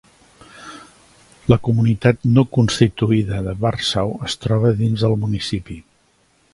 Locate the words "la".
1.53-1.57